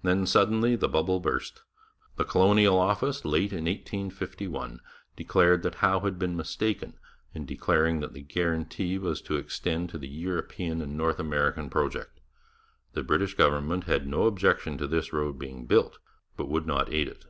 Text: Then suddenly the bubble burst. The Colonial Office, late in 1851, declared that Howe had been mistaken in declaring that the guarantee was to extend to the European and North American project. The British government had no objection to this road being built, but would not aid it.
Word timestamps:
Then 0.00 0.24
suddenly 0.24 0.74
the 0.74 0.88
bubble 0.88 1.20
burst. 1.20 1.60
The 2.16 2.24
Colonial 2.24 2.78
Office, 2.78 3.26
late 3.26 3.52
in 3.52 3.66
1851, 3.66 4.80
declared 5.16 5.62
that 5.64 5.74
Howe 5.84 6.00
had 6.00 6.18
been 6.18 6.34
mistaken 6.34 6.98
in 7.34 7.44
declaring 7.44 8.00
that 8.00 8.14
the 8.14 8.22
guarantee 8.22 8.96
was 8.96 9.20
to 9.20 9.36
extend 9.36 9.90
to 9.90 9.98
the 9.98 10.08
European 10.08 10.80
and 10.80 10.96
North 10.96 11.18
American 11.20 11.68
project. 11.68 12.20
The 12.94 13.02
British 13.02 13.34
government 13.34 13.84
had 13.84 14.06
no 14.06 14.22
objection 14.24 14.78
to 14.78 14.86
this 14.86 15.12
road 15.12 15.38
being 15.38 15.66
built, 15.66 15.98
but 16.38 16.48
would 16.48 16.66
not 16.66 16.90
aid 16.90 17.08
it. 17.08 17.26